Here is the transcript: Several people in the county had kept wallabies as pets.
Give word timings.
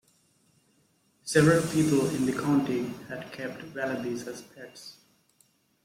Several 1.23 1.61
people 1.61 2.09
in 2.15 2.25
the 2.25 2.33
county 2.33 2.85
had 3.07 3.31
kept 3.31 3.63
wallabies 3.75 4.27
as 4.27 4.41
pets. 4.41 4.97